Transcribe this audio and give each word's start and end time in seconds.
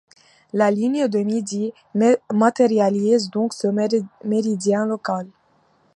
La 0.51 0.71
ligne 0.71 1.07
de 1.07 1.19
midi 1.19 1.73
matérialise 2.33 3.29
donc 3.29 3.53
ce 3.53 3.67
méridien 4.25 4.87
local. 4.87 5.27